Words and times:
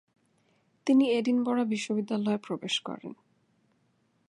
তিনি 0.87 1.05
এডিনবরা 1.11 1.63
বিশ্ববিদ্যালয় 1.65 2.37
প্রবেশ 2.37 2.75
করেন। 2.79 3.11